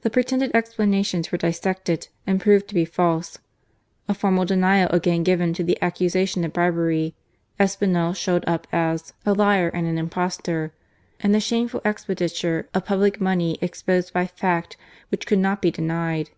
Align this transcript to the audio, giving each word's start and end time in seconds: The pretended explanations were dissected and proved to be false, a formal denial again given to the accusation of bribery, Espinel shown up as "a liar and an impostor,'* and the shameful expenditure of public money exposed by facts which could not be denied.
The 0.00 0.08
pretended 0.08 0.52
explanations 0.54 1.30
were 1.30 1.36
dissected 1.36 2.08
and 2.26 2.40
proved 2.40 2.66
to 2.68 2.74
be 2.74 2.86
false, 2.86 3.36
a 4.08 4.14
formal 4.14 4.46
denial 4.46 4.88
again 4.88 5.22
given 5.22 5.52
to 5.52 5.62
the 5.62 5.76
accusation 5.82 6.44
of 6.46 6.54
bribery, 6.54 7.14
Espinel 7.58 8.16
shown 8.16 8.40
up 8.46 8.66
as 8.72 9.12
"a 9.26 9.34
liar 9.34 9.68
and 9.74 9.86
an 9.86 9.98
impostor,'* 9.98 10.72
and 11.20 11.34
the 11.34 11.40
shameful 11.40 11.82
expenditure 11.84 12.70
of 12.72 12.86
public 12.86 13.20
money 13.20 13.58
exposed 13.60 14.14
by 14.14 14.26
facts 14.26 14.76
which 15.10 15.26
could 15.26 15.38
not 15.38 15.60
be 15.60 15.70
denied. 15.70 16.30